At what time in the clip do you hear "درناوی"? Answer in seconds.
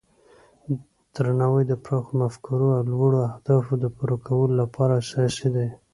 1.13-1.63